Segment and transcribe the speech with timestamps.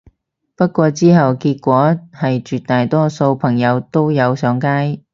[0.55, 1.79] 不過之後結果
[2.11, 5.03] 係絕大多數朋友都有上街